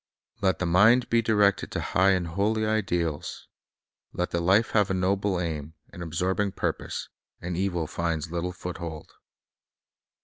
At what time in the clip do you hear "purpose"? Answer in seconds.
6.53-7.07